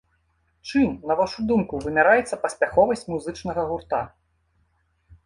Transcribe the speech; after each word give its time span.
Чым, 0.69 0.89
на 1.11 1.17
вашу 1.19 1.43
думку, 1.51 1.81
вымяраецца 1.83 2.39
паспяховасць 2.45 3.05
музычнага 3.13 3.67
гурта? 3.73 4.01